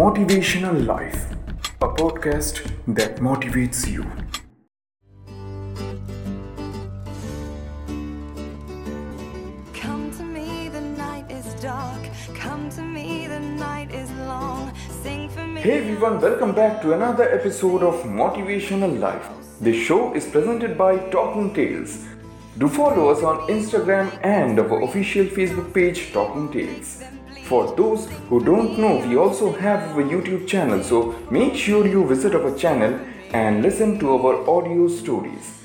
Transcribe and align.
Motivational 0.00 0.86
Life, 0.86 1.26
a 1.82 1.88
podcast 1.88 2.54
that 2.88 3.16
motivates 3.16 3.80
you. 3.86 4.02
Come 9.74 10.10
to 10.12 10.22
me, 10.22 10.70
the 10.70 10.80
night 10.80 11.30
is 11.30 11.52
dark. 11.60 12.00
Come 12.34 12.70
to 12.70 12.80
me, 12.80 13.26
the 13.26 13.40
night 13.40 13.92
is 13.92 14.10
long. 14.32 14.72
Sing 15.02 15.28
for 15.28 15.46
me. 15.46 15.60
Hey 15.60 15.80
everyone, 15.80 16.18
welcome 16.18 16.54
back 16.54 16.80
to 16.80 16.94
another 16.94 17.28
episode 17.38 17.82
of 17.82 18.02
Motivational 18.04 18.98
Life. 18.98 19.28
This 19.60 19.76
show 19.76 20.14
is 20.14 20.24
presented 20.24 20.78
by 20.78 20.96
Talking 21.10 21.52
Tales. 21.52 22.06
Do 22.56 22.70
follow 22.70 23.10
us 23.10 23.22
on 23.22 23.46
Instagram 23.48 24.18
and 24.22 24.58
our 24.58 24.82
official 24.82 25.26
Facebook 25.26 25.74
page, 25.74 26.10
Talking 26.14 26.50
Tales. 26.50 27.02
For 27.44 27.74
those 27.76 28.08
who 28.28 28.44
don't 28.44 28.78
know, 28.78 28.96
we 29.06 29.16
also 29.16 29.52
have 29.52 29.98
a 29.98 30.02
YouTube 30.02 30.46
channel, 30.46 30.82
so 30.82 31.14
make 31.30 31.54
sure 31.54 31.86
you 31.86 32.06
visit 32.06 32.34
our 32.34 32.56
channel 32.56 32.98
and 33.32 33.62
listen 33.62 33.98
to 33.98 34.12
our 34.16 34.48
audio 34.48 34.88
stories. 34.88 35.62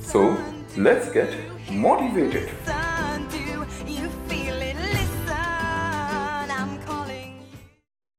So, 0.00 0.36
let's 0.76 1.10
get 1.12 1.34
motivated. 1.70 2.50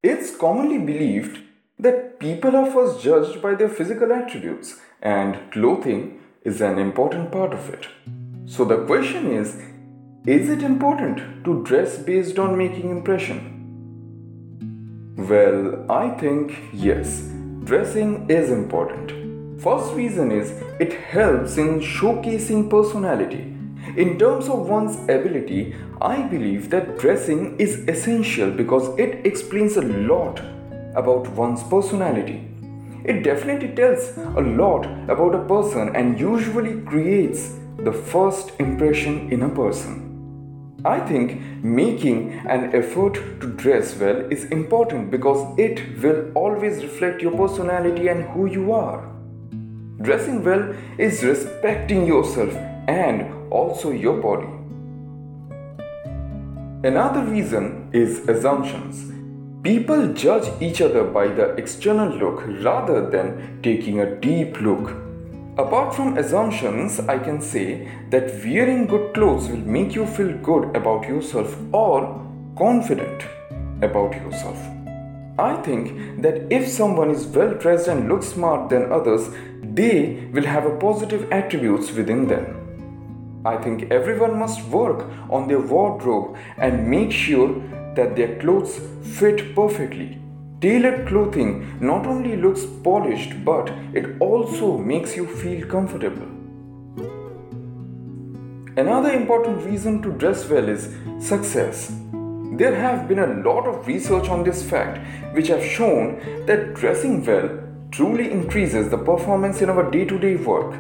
It's 0.04 0.36
commonly 0.36 0.80
believed 0.80 1.40
that 1.80 2.20
people 2.20 2.56
are 2.56 2.72
first 2.72 3.02
judged 3.04 3.42
by 3.42 3.56
their 3.56 3.70
physical 3.70 4.12
attributes, 4.12 4.80
and 5.02 5.52
clothing 5.52 6.20
is 6.44 6.62
an 6.62 6.80
important 6.80 7.32
part 7.32 7.54
of 7.54 7.70
it. 7.70 7.88
So 8.46 8.66
the 8.66 8.86
question 8.86 9.32
is 9.32 9.56
is 10.28 10.50
it 10.52 10.62
important 10.62 11.44
to 11.46 11.64
dress 11.64 11.98
based 11.98 12.38
on 12.38 12.56
making 12.56 12.92
impression? 12.92 13.58
Well, 15.18 15.92
I 15.92 16.12
think 16.12 16.56
yes, 16.72 17.32
dressing 17.64 18.30
is 18.30 18.52
important. 18.52 19.60
First 19.60 19.96
reason 19.96 20.32
is 20.32 20.52
it 20.80 20.94
helps 20.94 21.58
in 21.58 21.80
showcasing 21.80 22.70
personality. 22.70 23.52
In 23.98 24.20
terms 24.20 24.48
of 24.48 24.70
one's 24.70 24.96
ability, 25.10 25.76
I 26.00 26.22
believe 26.22 26.70
that 26.70 27.00
dressing 27.00 27.60
is 27.60 27.80
essential 27.88 28.52
because 28.52 28.96
it 29.00 29.26
explains 29.26 29.76
a 29.76 29.82
lot 29.82 30.40
about 30.94 31.30
one's 31.30 31.64
personality. 31.64 32.48
It 33.06 33.24
definitely 33.24 33.70
tells 33.70 34.16
a 34.18 34.42
lot 34.42 34.86
about 35.10 35.34
a 35.34 35.46
person 35.46 35.96
and 35.96 36.20
usually 36.20 36.80
creates 36.82 37.56
the 37.78 37.92
first 37.92 38.52
impression 38.60 39.32
in 39.32 39.42
a 39.42 39.50
person. 39.50 40.11
I 40.84 41.00
think 41.00 41.40
making 41.64 42.34
an 42.50 42.74
effort 42.74 43.14
to 43.42 43.48
dress 43.56 43.96
well 43.98 44.32
is 44.32 44.46
important 44.46 45.12
because 45.12 45.60
it 45.60 46.02
will 46.02 46.32
always 46.34 46.82
reflect 46.82 47.22
your 47.22 47.38
personality 47.38 48.08
and 48.08 48.24
who 48.30 48.48
you 48.48 48.74
are. 48.74 49.08
Dressing 50.02 50.44
well 50.44 50.74
is 50.98 51.24
respecting 51.24 52.08
yourself 52.08 52.56
and 52.88 53.52
also 53.54 53.92
your 53.92 54.18
body. 54.20 54.48
Another 56.84 57.26
reason 57.26 57.92
is 57.94 58.28
assumptions. 58.28 59.12
People 59.62 60.14
judge 60.14 60.50
each 60.60 60.82
other 60.82 61.04
by 61.04 61.28
the 61.28 61.54
external 61.58 62.10
look 62.10 62.42
rather 62.64 63.08
than 63.08 63.62
taking 63.62 64.00
a 64.00 64.16
deep 64.16 64.60
look. 64.60 65.11
Apart 65.58 65.94
from 65.94 66.18
assumptions, 66.18 67.02
I 67.02 67.20
can 67.20 67.42
say 67.42 67.90
that 68.10 68.32
wearing 68.46 68.88
good 68.88 69.14
clothes 69.14 69.50
will 69.50 69.58
make 69.58 69.94
you 69.94 70.06
feel 70.06 70.32
good 70.38 70.74
about 70.78 71.10
yourself 71.10 71.58
or 71.74 72.26
confident 72.58 73.24
about 73.82 74.14
yourself. 74.16 74.58
I 75.38 75.62
think 75.62 76.22
that 76.22 76.50
if 76.50 76.70
someone 76.70 77.10
is 77.10 77.28
well 77.28 77.54
dressed 77.56 77.90
and 77.90 78.08
looks 78.08 78.28
smart 78.28 78.70
than 78.70 78.94
others, 78.94 79.30
they 79.62 80.30
will 80.32 80.46
have 80.46 80.66
a 80.66 80.78
positive 80.78 81.30
attributes 81.34 81.92
within 81.92 82.28
them. 82.28 83.42
I 83.46 83.58
think 83.58 83.92
everyone 83.92 84.40
must 84.40 84.64
work 84.68 85.06
on 85.30 85.50
their 85.50 85.60
wardrobe 85.60 86.38
and 86.58 86.90
make 86.90 87.12
sure 87.12 87.62
that 87.96 88.16
their 88.16 88.40
clothes 88.40 88.80
fit 89.04 89.54
perfectly. 89.54 90.21
Tailored 90.62 91.08
clothing 91.08 91.76
not 91.80 92.06
only 92.06 92.36
looks 92.36 92.66
polished 92.84 93.32
but 93.44 93.70
it 93.96 94.06
also 94.20 94.78
makes 94.78 95.16
you 95.16 95.26
feel 95.26 95.66
comfortable. 95.66 96.28
Another 98.78 99.12
important 99.12 99.66
reason 99.66 100.04
to 100.04 100.12
dress 100.12 100.48
well 100.48 100.70
is 100.70 100.96
success. 101.20 101.92
There 102.60 102.76
have 102.76 103.08
been 103.08 103.18
a 103.18 103.42
lot 103.42 103.66
of 103.66 103.88
research 103.88 104.30
on 104.30 104.44
this 104.44 104.62
fact 104.70 105.00
which 105.34 105.48
have 105.48 105.66
shown 105.66 106.46
that 106.46 106.76
dressing 106.76 107.26
well 107.26 107.50
truly 107.90 108.30
increases 108.30 108.92
the 108.92 109.00
performance 109.00 109.64
in 109.64 109.70
our 109.72 109.90
day 109.90 110.06
to 110.06 110.20
day 110.20 110.36
work. 110.36 110.76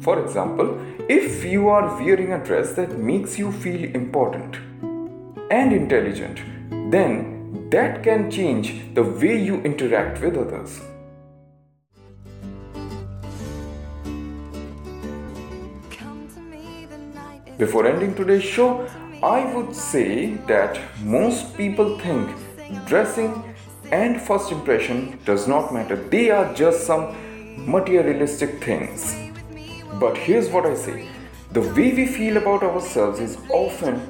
For 0.00 0.22
example, 0.22 0.78
if 1.08 1.46
you 1.46 1.70
are 1.70 1.96
wearing 1.98 2.34
a 2.34 2.44
dress 2.44 2.74
that 2.74 2.98
makes 2.98 3.38
you 3.38 3.52
feel 3.52 3.84
important 3.94 4.56
and 5.50 5.72
intelligent, 5.72 6.40
then 6.92 7.37
that 7.70 8.02
can 8.02 8.30
change 8.30 8.94
the 8.94 9.02
way 9.02 9.42
you 9.42 9.60
interact 9.62 10.20
with 10.20 10.36
others. 10.36 10.80
Before 17.58 17.86
ending 17.86 18.14
today's 18.14 18.44
show, 18.44 18.88
I 19.22 19.52
would 19.52 19.74
say 19.74 20.34
that 20.46 20.78
most 21.02 21.56
people 21.56 21.98
think 21.98 22.30
dressing 22.86 23.42
and 23.90 24.20
first 24.20 24.52
impression 24.52 25.18
does 25.24 25.48
not 25.48 25.72
matter. 25.72 25.96
They 25.96 26.30
are 26.30 26.54
just 26.54 26.86
some 26.86 27.16
materialistic 27.66 28.62
things. 28.62 29.16
But 29.98 30.16
here's 30.16 30.50
what 30.50 30.66
I 30.66 30.74
say 30.74 31.08
the 31.52 31.62
way 31.62 31.92
we 31.94 32.06
feel 32.06 32.36
about 32.36 32.62
ourselves 32.62 33.18
is 33.20 33.38
often 33.50 34.00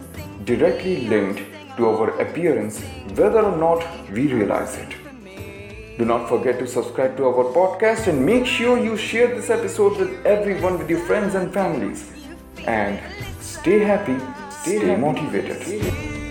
directly 0.44 1.06
linked 1.08 1.40
to 1.78 1.88
our 1.88 2.10
appearance, 2.20 2.80
whether 3.16 3.40
or 3.40 3.56
not 3.56 3.82
we 4.10 4.32
realize 4.32 4.76
it. 4.76 4.94
Do 5.98 6.04
not 6.04 6.28
forget 6.28 6.58
to 6.58 6.66
subscribe 6.66 7.16
to 7.16 7.24
our 7.26 7.44
podcast 7.54 8.06
and 8.06 8.24
make 8.24 8.46
sure 8.46 8.78
you 8.78 8.96
share 8.96 9.28
this 9.28 9.50
episode 9.50 9.96
with 9.98 10.26
everyone, 10.26 10.78
with 10.78 10.90
your 10.90 11.00
friends 11.06 11.34
and 11.34 11.52
families. 11.52 12.12
And 12.66 13.00
stay 13.40 13.78
happy, 13.80 14.18
stay, 14.50 14.94
motivated. 14.96 16.27